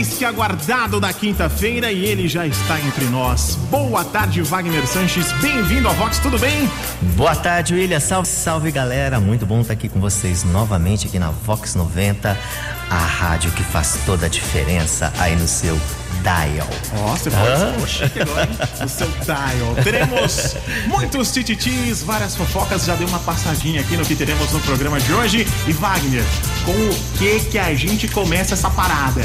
[0.00, 3.56] mais que aguardado da quinta-feira e ele já está entre nós.
[3.70, 5.30] Boa tarde, Wagner Sanches.
[5.42, 6.70] Bem-vindo ao Vox, tudo bem?
[7.16, 8.00] Boa tarde, William.
[8.00, 9.20] Salve, salve, galera.
[9.20, 12.34] Muito bom estar aqui com vocês novamente aqui na Vox 90,
[12.88, 15.78] a rádio que faz toda a diferença aí no seu
[16.22, 16.68] dial.
[16.96, 17.86] Ó, você pode ah.
[17.86, 18.58] chique agora, hein?
[18.84, 19.74] O seu dial.
[19.82, 22.84] Teremos muitos tititis, várias fofocas.
[22.84, 25.46] Já deu uma passadinha aqui no que teremos no programa de hoje.
[25.66, 26.24] E Wagner,
[26.64, 29.22] com o que que a gente começa essa parada?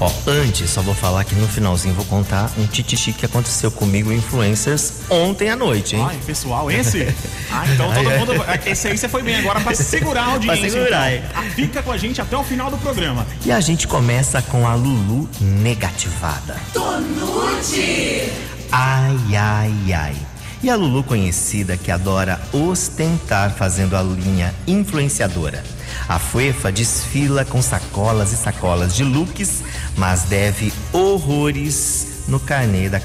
[0.00, 4.12] Ó, antes, só vou falar que no finalzinho vou contar um tititi que aconteceu comigo
[4.12, 6.06] influencers ontem à noite, hein?
[6.08, 7.02] Ai, pessoal, esse?
[7.50, 8.44] ah, então todo mundo.
[8.64, 10.60] Esse aí você foi bem agora pra segurar a audiência.
[10.60, 11.42] pra segurar, então.
[11.54, 13.26] Fica com a gente até o final do programa.
[13.44, 16.56] E a gente começa com a Lulu negativada.
[16.72, 18.30] Tonute!
[18.70, 20.16] Ai, ai, ai.
[20.62, 25.62] E a Lulu conhecida que adora ostentar fazendo a linha influenciadora.
[26.08, 29.62] A Fuefa desfila com sacolas e sacolas de looks,
[29.98, 33.02] mas deve horrores no carnê da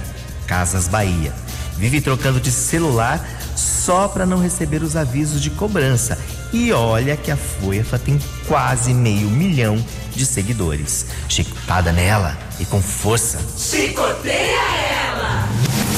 [0.48, 1.34] Casas Bahia.
[1.76, 6.18] Vive trocando de celular só para não receber os avisos de cobrança.
[6.54, 9.84] E olha que a Fuefa tem quase meio milhão
[10.16, 11.08] de seguidores.
[11.28, 13.40] Chicotada nela e com força.
[13.58, 14.62] Chicoteia
[15.08, 15.50] ela!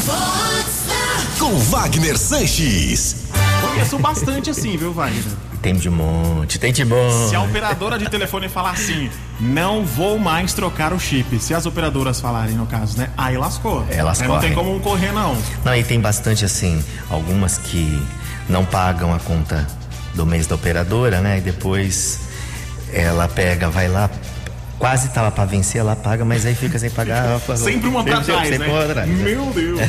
[0.05, 1.37] Força!
[1.37, 3.17] Com Wagner Sanches.
[3.61, 5.23] Conheço bastante assim, viu, Wagner?
[5.65, 7.29] Tem de monte, tem de monte.
[7.29, 11.39] Se a operadora de telefone falar assim, não vou mais trocar o chip.
[11.39, 13.09] Se as operadoras falarem, no caso, né?
[13.17, 13.83] Aí lascou.
[13.89, 14.27] Aí correm.
[14.27, 15.35] Não tem como correr, não.
[15.63, 17.99] Não, e tem bastante assim, algumas que
[18.47, 19.65] não pagam a conta
[20.13, 21.39] do mês da operadora, né?
[21.39, 22.19] E depois
[22.93, 24.07] ela pega, vai lá,
[24.77, 27.39] quase tava para vencer, ela paga, mas aí fica sem pagar.
[27.57, 28.71] sempre uma pra trás, sempre né?
[28.71, 29.09] uma atrás.
[29.09, 29.79] Meu Deus.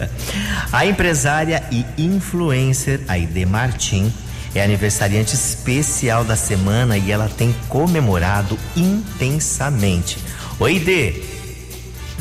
[0.72, 4.10] a empresária e influencer Aide Martim
[4.54, 10.18] é aniversariante especial da semana e ela tem comemorado intensamente.
[10.60, 11.32] Oi, Dê.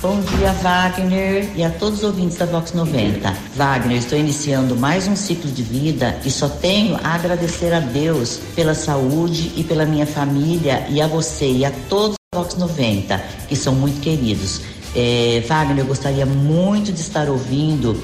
[0.01, 3.37] Bom dia, Wagner, e a todos os ouvintes da Vox 90.
[3.55, 8.39] Wagner, estou iniciando mais um ciclo de vida e só tenho a agradecer a Deus
[8.55, 13.23] pela saúde e pela minha família e a você e a todos da Vox 90,
[13.47, 14.61] que são muito queridos.
[14.95, 17.95] É, Wagner, eu gostaria muito de estar ouvindo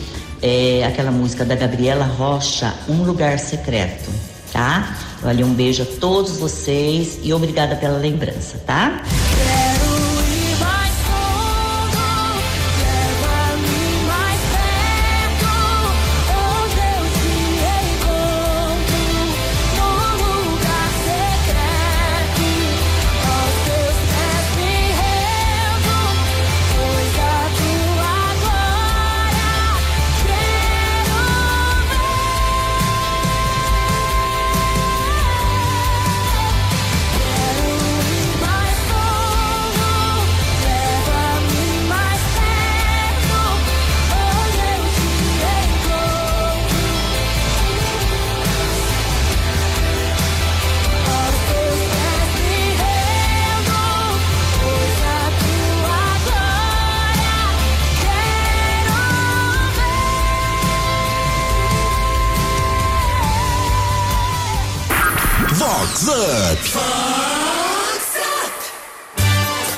[0.41, 4.09] é, aquela música da Gabriela Rocha, Um Lugar Secreto,
[4.51, 4.97] tá?
[5.23, 9.03] Olha, um beijo a todos vocês e obrigada pela lembrança, tá?
[65.97, 66.77] Vox Up.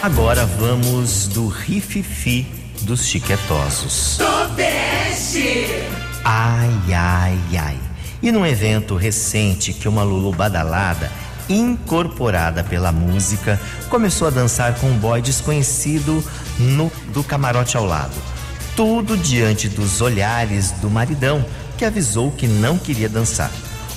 [0.02, 2.46] Agora vamos do rififi
[2.82, 4.18] dos chiquetosos.
[4.18, 5.66] Tobeste!
[6.26, 7.80] Ai, ai, ai.
[8.22, 11.10] E num evento recente que uma Lulu badalada,
[11.48, 13.58] incorporada pela música,
[13.90, 16.22] começou a dançar com um boy desconhecido
[16.58, 18.16] no do camarote ao lado.
[18.76, 21.46] Tudo diante dos olhares do maridão,
[21.78, 23.52] que avisou que não queria dançar.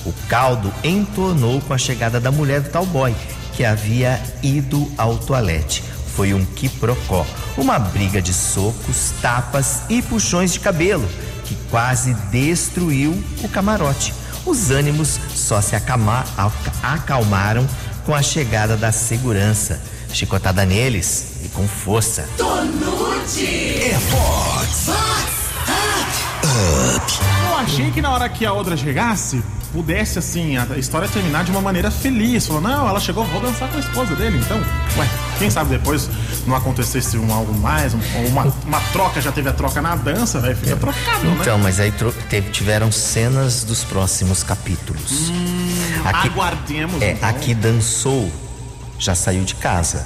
[0.05, 3.15] O caldo entornou com a chegada da mulher do tal boy,
[3.53, 5.83] que havia ido ao toalete.
[6.15, 7.25] Foi um quiprocó,
[7.57, 11.07] uma briga de socos, tapas e puxões de cabelo,
[11.45, 13.11] que quase destruiu
[13.43, 14.13] o camarote.
[14.45, 17.65] Os ânimos só se acalma- aca- acalmaram
[18.05, 19.81] com a chegada da segurança.
[20.11, 22.27] Chicotada neles e com força.
[22.37, 23.79] Tonute!
[23.81, 24.87] É Vox.
[26.43, 31.51] Eu achei que na hora que a outra chegasse, pudesse, assim, a história terminar de
[31.51, 32.45] uma maneira feliz.
[32.45, 34.57] Falou, não, ela chegou, vou dançar com a esposa dele, então.
[34.97, 36.07] Ué, quem sabe depois
[36.45, 40.39] não acontecesse um algo mais, um- uma, uma troca, já teve a troca na dança,
[40.39, 41.37] velho, fica trocado, né?
[41.41, 41.91] Então, mas aí
[42.29, 45.31] teve- tiveram cenas dos próximos capítulos.
[46.05, 47.01] aqui, Aguardemos.
[47.01, 47.29] é, então.
[47.29, 48.31] aqui dançou,
[48.99, 50.05] já saiu de casa.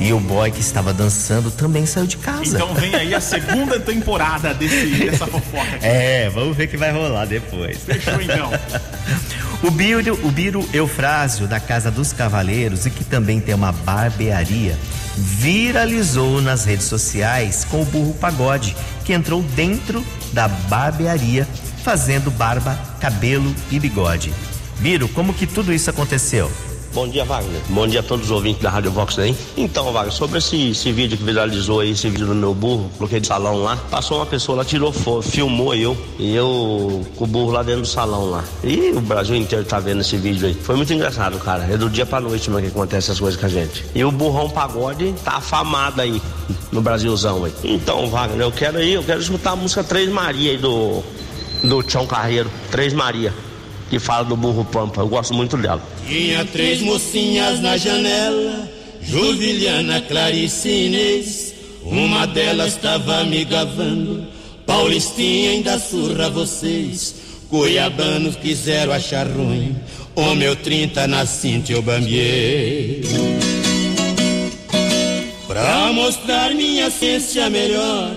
[0.00, 2.56] E o boy que estava dançando também saiu de casa.
[2.56, 5.86] Então vem aí a segunda temporada desse, dessa fofoca aqui.
[5.86, 7.78] É, vamos ver o que vai rolar depois.
[7.78, 8.50] Fechou então.
[9.62, 14.78] O Biro, o Biro Eufrásio, da Casa dos Cavaleiros, e que também tem uma barbearia,
[15.16, 18.76] viralizou nas redes sociais com o burro pagode,
[19.06, 20.04] que entrou dentro
[20.34, 21.48] da barbearia
[21.82, 24.34] fazendo barba, cabelo e bigode.
[24.80, 26.52] Biro, como que tudo isso aconteceu?
[26.94, 27.60] Bom dia, Wagner.
[27.70, 29.34] Bom dia a todos os ouvintes da Rádio Vox aí.
[29.56, 33.18] Então, Wagner, sobre esse, esse vídeo que viralizou aí, esse vídeo do meu burro, coloquei
[33.18, 37.26] de salão lá, passou uma pessoa lá, tirou foto, filmou eu, e eu com o
[37.26, 38.44] burro lá dentro do salão lá.
[38.62, 40.54] E o Brasil inteiro tá vendo esse vídeo aí.
[40.54, 41.64] Foi muito engraçado, cara.
[41.64, 43.84] É do dia pra noite mesmo que acontece essas coisas com a gente.
[43.92, 46.22] E o burrão pagode tá afamado aí
[46.70, 47.52] no Brasilzão aí.
[47.64, 51.02] Então, Wagner, eu quero aí, eu quero escutar a música Três Maria aí do,
[51.64, 53.32] do Carreiro, Três Maria
[53.90, 55.00] que fala do burro pampa.
[55.00, 55.82] Eu gosto muito dela.
[56.06, 58.70] Tinha três mocinhas na janela,
[59.02, 61.54] Juliana, Clarice Inês.
[61.82, 64.26] Uma delas estava me gavando,
[64.66, 67.14] Paulistinha ainda surra vocês.
[67.50, 69.76] Cuiabanos quiseram achar ruim,
[70.16, 73.02] o meu 30 na cinta eu bambiei.
[75.46, 78.12] Pra mostrar minha ciência melhor,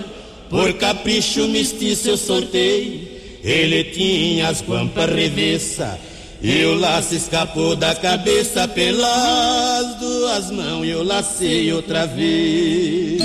[0.48, 3.17] por capricho mestiço eu sortei.
[3.48, 5.98] Ele tinha as guampas revessa
[6.42, 13.22] e o laço escapou da cabeça pelas duas mãos e eu lacei outra vez.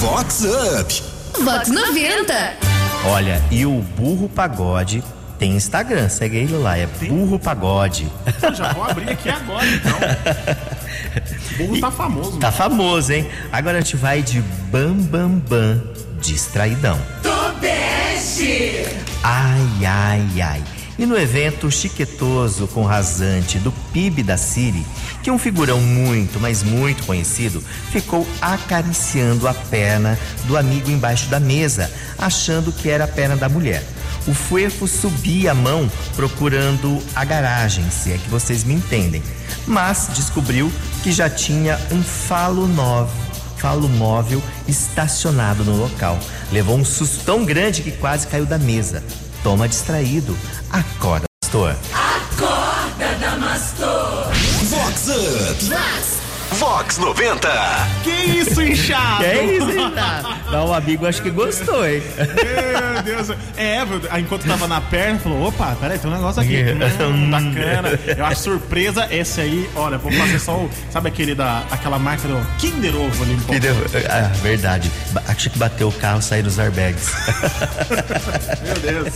[0.00, 0.44] Vox
[0.80, 1.02] Up.
[1.40, 2.34] Vox 90.
[3.06, 5.04] Olha, e o Burro Pagode
[5.38, 8.08] tem Instagram, segue ele lá, é Burro Pagode.
[8.42, 10.64] Eu já vou abrir aqui agora, então.
[11.54, 12.38] O burro tá famoso.
[12.38, 13.28] Tá famoso, hein?
[13.52, 14.40] Agora a gente vai de
[14.70, 15.82] Bam Bam Bam
[16.20, 16.98] Distraidão.
[17.22, 18.86] Tobeste.
[19.22, 20.62] Ai, ai, ai.
[20.96, 24.86] E no evento chiquetoso com rasante do PIB da Siri,
[25.22, 31.40] que um figurão muito, mas muito conhecido, ficou acariciando a perna do amigo embaixo da
[31.40, 33.84] mesa, achando que era a perna da mulher.
[34.26, 39.22] O fuefo subia a mão procurando a garagem, se é que vocês me entendem,
[39.66, 40.70] mas descobriu
[41.02, 43.24] que já tinha um falo novo
[43.64, 46.20] falo móvel estacionado no local.
[46.52, 49.02] Levou um susto tão grande que quase caiu da mesa.
[49.44, 50.34] Toma distraído.
[50.72, 51.76] Acorda, pastor.
[51.92, 54.32] Acorda, Damastor.
[54.70, 56.13] Vox Up.
[56.54, 57.48] Vox 90.
[58.02, 59.18] Que isso, inchado?
[59.18, 59.92] Que é isso, hein?
[60.50, 62.02] Não, o amigo acho que gostou, hein?
[62.16, 63.30] Meu Deus.
[63.56, 63.78] É,
[64.18, 66.62] enquanto tava na perna, falou: opa, peraí, tem um negócio aqui.
[66.62, 67.88] Hum, bacana.
[68.16, 69.68] Eu acho surpresa esse aí.
[69.74, 70.70] Olha, vou fazer só o.
[70.90, 71.64] Sabe aquele da.
[71.70, 73.52] aquela marca do Kinder Ovo ali um pouco.
[73.54, 73.74] Kinder-
[74.10, 74.90] Ah, verdade.
[75.26, 77.10] Acho que bateu o carro e sair dos airbags.
[78.64, 79.14] Meu Deus.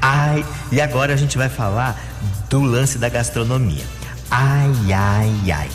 [0.00, 1.98] Ai, e agora a gente vai falar
[2.48, 3.84] do lance da gastronomia.
[4.30, 5.68] Ai, ai, ai.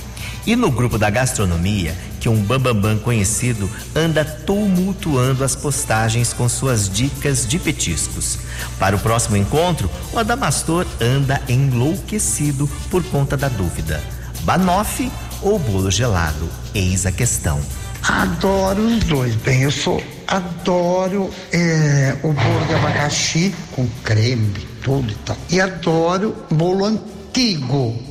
[0.45, 6.89] E no grupo da gastronomia, que um bambambam conhecido anda tumultuando as postagens com suas
[6.89, 8.39] dicas de petiscos.
[8.77, 14.03] Para o próximo encontro, o Adamastor anda enlouquecido por conta da dúvida:
[14.41, 16.49] banoffee ou bolo gelado?
[16.73, 17.59] Eis a questão.
[18.01, 19.35] Adoro os dois.
[19.35, 24.53] Bem, eu sou adoro é, o bolo de abacaxi com creme,
[24.83, 25.37] tudo e tal.
[25.49, 28.08] E adoro bolo antigo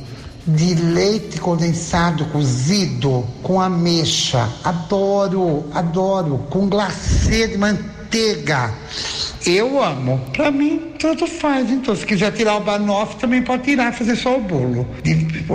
[0.55, 4.49] de leite condensado cozido com ameixa.
[4.63, 8.73] Adoro, adoro com glacê de manteiga.
[9.45, 10.19] Eu amo.
[10.33, 11.69] Pra mim, tanto faz.
[11.69, 14.87] Então, se quiser tirar o banoffee, também pode tirar fazer só o bolo.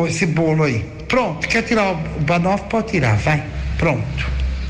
[0.09, 0.85] Esse bolo aí.
[1.09, 3.45] Pronto, quer tirar o banoffee, pode tirar, vai.
[3.79, 4.27] Pronto.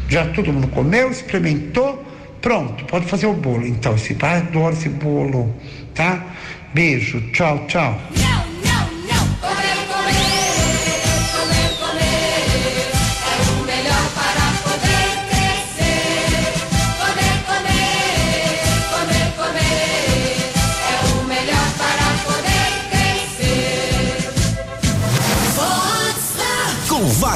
[0.08, 2.02] Já todo mundo comeu, experimentou.
[2.40, 3.66] Pronto, pode fazer o bolo.
[3.66, 5.54] Então, esse pai adora esse bolo,
[5.94, 6.22] tá?
[6.75, 7.99] Beijo, tchau, tchau.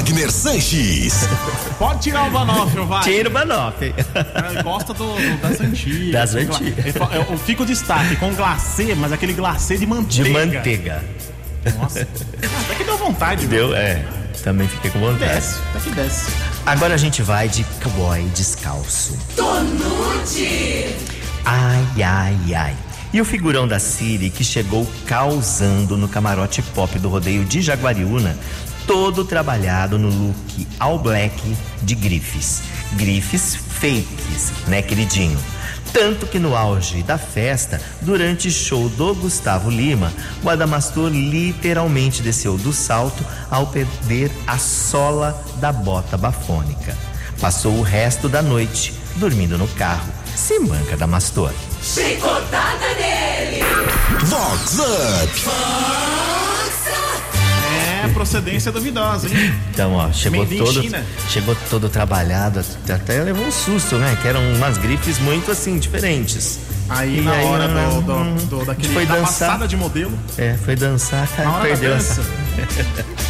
[0.09, 1.29] Wagner Sanches.
[1.79, 3.03] Pode tirar o Banoffee, vai.
[3.03, 3.95] Tira o banoffee.
[3.95, 6.13] Ele gosta do, do- das antigas.
[6.13, 6.95] Das antigas.
[6.97, 10.33] Eu, eu fico destaque com glacê, mas aquele glacê de De manteiga.
[10.33, 11.05] manteiga.
[11.79, 12.01] Nossa.
[12.01, 13.47] Até que deu vontade.
[13.47, 13.69] viu?
[13.69, 13.77] Deu?
[13.77, 14.03] É.
[14.43, 15.31] Também fiquei com vontade.
[15.35, 16.31] Desce, até que desce.
[16.65, 19.15] Agora a gente vai de cowboy descalço.
[19.37, 20.95] Tonute.
[21.45, 22.77] Ai, ai, ai.
[23.13, 28.37] E o figurão da Siri que chegou causando no camarote pop do rodeio de Jaguariúna,
[28.89, 31.39] todo trabalhado no look all black
[31.83, 32.63] de grifes.
[32.95, 35.39] Grifes fakes, né, queridinho?
[35.93, 40.11] Tanto que no auge da festa, durante show do Gustavo Lima,
[40.43, 46.97] o Adamastor literalmente desceu do salto ao perder a sola da bota bafônica.
[47.41, 51.53] Passou o resto da noite dormindo no carro, se manca da Mastor.
[51.83, 53.63] Chicotada nele!
[54.25, 56.38] Vox Up.
[58.19, 59.55] Procedência duvidosa, hein?
[59.73, 60.83] Então, ó, chegou Made todo,
[61.29, 64.19] chegou todo trabalhado, até levou um susto, né?
[64.21, 66.59] Que eram umas grifes muito assim diferentes.
[66.89, 69.49] Aí E na aí, hora hum, do, do, do- daquele, foi da dançar.
[69.51, 72.23] passada de modelo, É, foi dançar, na cara, hora perdeu da dança.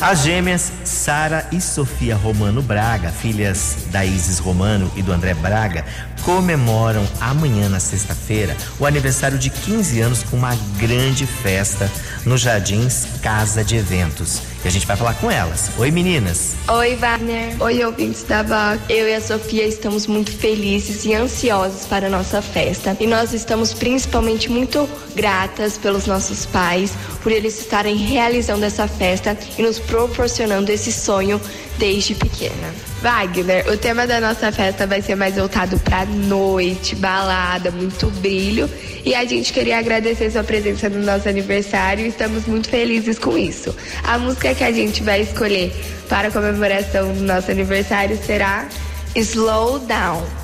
[0.00, 5.84] As gêmeas Sara e Sofia Romano Braga, filhas da Isis Romano e do André Braga,
[6.22, 11.90] comemoram amanhã, na sexta-feira, o aniversário de 15 anos com uma grande festa
[12.24, 14.40] nos Jardins Casa de Eventos.
[14.64, 15.70] E a gente vai falar com elas.
[15.78, 16.56] Oi, meninas.
[16.68, 17.62] Oi, Wagner.
[17.62, 18.82] Oi, ouvintes da Vox.
[18.88, 22.96] Eu e a Sofia estamos muito felizes e ansiosos para a nossa festa.
[22.98, 29.38] E nós estamos principalmente muito gratas pelos nossos pais, por eles estarem realizando essa festa
[29.56, 31.40] e nos proporcionando esse sonho
[31.78, 32.87] desde pequena.
[33.00, 38.68] Wagner, o tema da nossa festa vai ser mais voltado para noite, balada, muito brilho.
[39.04, 43.38] E a gente queria agradecer sua presença no nosso aniversário e estamos muito felizes com
[43.38, 43.74] isso.
[44.02, 45.72] A música que a gente vai escolher
[46.08, 48.68] para a comemoração do nosso aniversário será
[49.14, 50.37] Slow Down.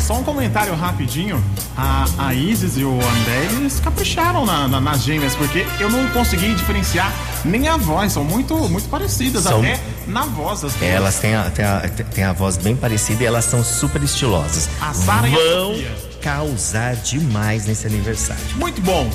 [0.00, 1.42] Wagner, só um comentário rapidinho.
[1.76, 6.08] A, a Isis e o André, eles capricharam na- na- nas gêmeas, porque eu não
[6.10, 7.12] consegui diferenciar
[7.44, 10.64] nem a voz, são muito, muito parecidas, São- até na voz.
[10.64, 10.80] As.
[10.82, 11.80] Elas têm a, têm, a,
[12.12, 14.68] têm a voz bem parecida e elas são super estilosas.
[14.80, 15.96] A Sara e a Vão Sofia.
[16.20, 18.42] causar demais nesse aniversário.
[18.56, 19.08] Muito bom.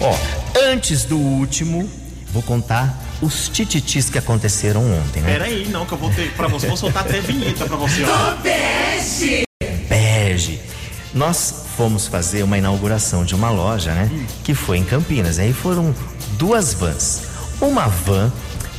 [0.00, 0.16] Ó,
[0.70, 1.88] antes do último,
[2.32, 5.32] vou contar os tititis que aconteceram ontem, né?
[5.32, 6.30] Pera aí, não, que eu vou ter.
[6.32, 9.45] Pra você, vou soltar até vinheta pra você, ó.
[11.14, 14.10] Nós fomos fazer uma inauguração de uma loja, né?
[14.44, 15.38] Que foi em Campinas.
[15.38, 15.94] Aí foram
[16.38, 17.22] duas vans.
[17.60, 18.30] Uma van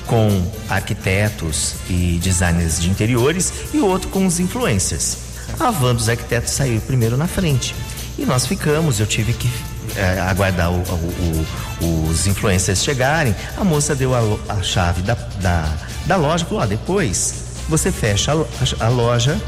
[0.06, 0.30] com
[0.70, 5.18] arquitetos e designers de interiores e outro com os influencers.
[5.60, 7.74] A van dos arquitetos saiu primeiro na frente.
[8.18, 9.50] E nós ficamos, eu tive que
[9.96, 11.46] eh, aguardar o- o-
[11.86, 13.34] o- os influencers chegarem.
[13.58, 15.74] A moça deu a, a chave da, da,
[16.06, 17.34] da loja falou: ó, depois
[17.70, 19.40] você fecha a- a loja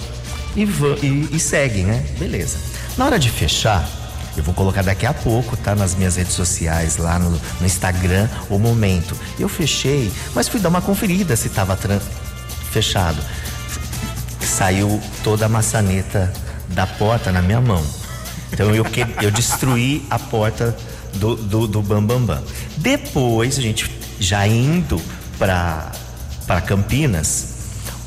[0.63, 2.05] e, e, e né?
[2.17, 2.57] Beleza.
[2.97, 3.87] Na hora de fechar,
[4.35, 5.75] eu vou colocar daqui a pouco, tá?
[5.75, 9.15] Nas minhas redes sociais, lá no, no Instagram, o momento.
[9.37, 11.77] Eu fechei, mas fui dar uma conferida se tava
[12.71, 13.21] fechado.
[14.41, 16.31] Saiu toda a maçaneta
[16.69, 17.83] da porta na minha mão.
[18.51, 20.75] Então eu, que, eu destruí a porta
[21.15, 22.43] do, do, do Bam Bam Bam.
[22.77, 25.01] Depois, a gente já indo
[25.37, 25.91] para
[26.65, 27.58] Campinas,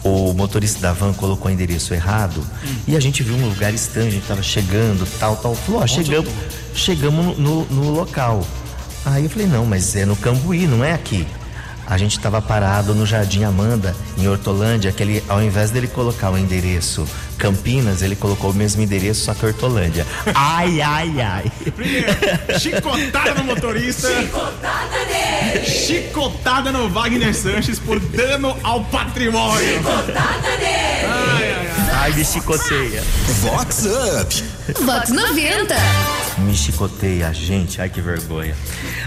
[0.05, 2.45] o motorista da van colocou o endereço errado
[2.89, 5.55] e a gente viu um lugar estranho, a gente tava chegando, tal, tal.
[5.55, 6.31] Falou, ó, chegamos,
[6.75, 8.45] chegamos no, no- no local.
[9.05, 11.27] Aí eu falei, não, mas é no Cambuí, não é aqui.
[11.85, 16.31] A gente estava parado no Jardim Amanda, em Hortolândia, que ele, ao invés dele colocar
[16.31, 17.05] o endereço
[17.37, 20.07] Campinas, ele colocou o mesmo endereço, só que Hortolândia.
[20.33, 21.53] Ai, ai, ai.
[21.75, 22.07] Primeiro,
[22.61, 24.09] chicotada no motorista.
[24.09, 25.12] Chicotada!
[25.61, 29.79] Chicotada no Wagner Sanches por dano ao patrimônio.
[29.79, 31.53] Chicotada nele!
[32.03, 33.03] Ai, me chicoteia.
[33.41, 34.45] Vox Up.
[34.85, 35.75] Vox 90.
[36.39, 37.81] Me chicoteia, gente.
[37.81, 38.57] Ai, que vergonha.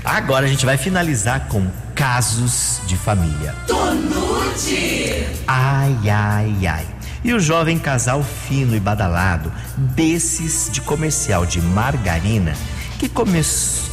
[0.03, 3.53] Agora a gente vai finalizar com casos de família.
[3.67, 5.27] Tonute!
[5.47, 6.87] Ai, ai, ai.
[7.23, 12.53] E o jovem casal fino e badalado, desses de comercial de margarina,
[12.99, 13.41] que, come...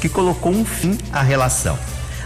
[0.01, 1.79] que colocou um fim à relação.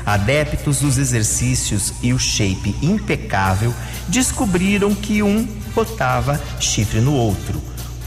[0.07, 3.75] Adeptos dos exercícios e o shape impecável
[4.07, 5.45] descobriram que um
[5.75, 7.61] botava chifre no outro,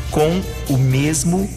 [0.10, 1.50] com o mesmo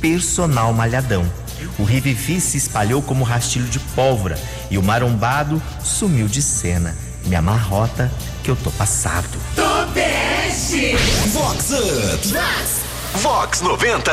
[0.00, 1.30] personal malhadão.
[1.78, 4.38] O Rivifi se espalhou como rastilho de pólvora
[4.70, 6.96] e o marombado sumiu de cena.
[7.26, 8.10] Me amarrota
[8.42, 9.38] que eu tô passado.
[9.54, 10.96] Tobeste!
[11.32, 12.28] Vox Up.
[12.28, 12.81] Vox
[13.16, 14.10] 90.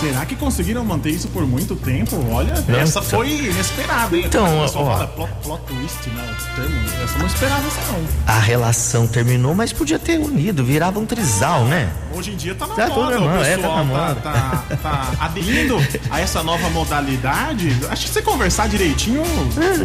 [0.00, 2.16] Será que conseguiram manter isso por muito tempo?
[2.32, 3.10] Olha, Não, essa então.
[3.10, 4.24] foi inesperada, hein?
[4.26, 4.92] Então, pessoal ó.
[4.92, 6.36] fala plot, plot twist, né?
[6.52, 6.82] O termo.
[7.04, 8.04] Essa não esperava essa não.
[8.26, 11.90] A relação terminou, mas podia ter unido, virava um trisal, né?
[12.14, 14.14] Hoje em dia tá na Tá moda, o é, tá pessoal na moda.
[14.16, 15.78] tá, tá- tá aderindo
[16.10, 17.68] a essa nova modalidade.
[17.90, 19.22] Acho que se você conversar direitinho,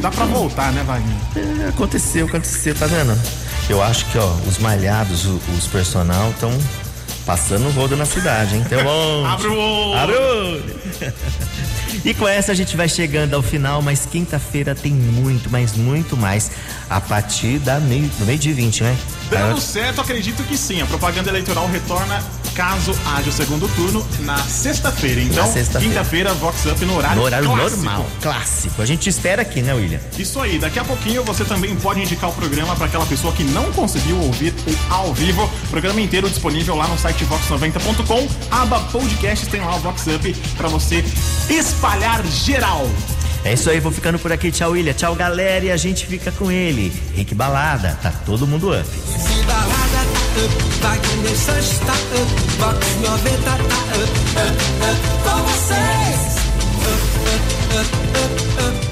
[0.01, 1.15] dá pra voltar, né, Wagner?
[1.65, 3.17] É, aconteceu, aconteceu, tá vendo?
[3.69, 6.51] Eu acho que, ó, os malhados, o- os personal estão
[7.27, 8.63] passando o rodo na cidade, hein?
[8.65, 9.25] Então, bom.
[9.27, 9.99] Abre o olho.
[9.99, 10.63] Abre o olho.
[12.05, 16.15] E com essa a gente vai chegando ao final, mas quinta-feira tem muito, mas muito
[16.15, 16.51] mais.
[16.89, 18.97] A partir da meio, do meio de 20, né?
[19.29, 20.81] Dando certo, acredito que sim.
[20.81, 22.23] A propaganda eleitoral retorna
[22.57, 25.21] caso haja o segundo turno na sexta-feira.
[25.21, 25.93] Então, sexta-feira.
[25.93, 27.75] quinta-feira, Vox Up no horário, No horário clássico.
[27.83, 28.81] normal, clássico.
[28.81, 29.99] A gente espera aqui, né, William?
[30.17, 33.43] Isso aí, daqui a pouquinho você também pode indicar o programa para aquela pessoa que
[33.43, 35.47] não conseguiu ouvir o ao vivo.
[35.69, 38.27] Programa inteiro disponível lá no site vox90.com.
[38.49, 41.05] Aba podcasts tem lá o Vox Up para você
[41.47, 42.89] espalhar geral.
[43.45, 44.51] É isso aí, vou ficando por aqui.
[44.51, 44.93] Tchau, William.
[44.93, 45.63] Tchau, galera.
[45.65, 46.91] E a gente fica com ele.
[47.15, 47.97] Rick Balada.
[48.01, 48.87] Tá todo mundo up.
[50.37, 50.53] Up,
[50.83, 52.29] Wagner Sanches tá up,
[52.59, 53.61] Vox 90 tá up,
[54.37, 56.37] up, up, com vocês.
[56.85, 57.45] Up, up,
[57.79, 58.86] up, up, up.